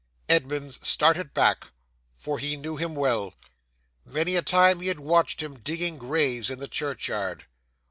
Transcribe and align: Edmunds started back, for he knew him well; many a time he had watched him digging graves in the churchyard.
Edmunds 0.27 0.79
started 0.81 1.31
back, 1.31 1.67
for 2.17 2.39
he 2.39 2.57
knew 2.57 2.75
him 2.75 2.95
well; 2.95 3.35
many 4.03 4.35
a 4.35 4.41
time 4.41 4.79
he 4.79 4.87
had 4.87 4.99
watched 4.99 5.43
him 5.43 5.59
digging 5.59 5.99
graves 5.99 6.49
in 6.49 6.57
the 6.57 6.67
churchyard. 6.67 7.45